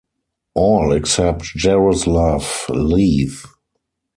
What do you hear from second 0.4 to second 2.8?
All except Jaroslav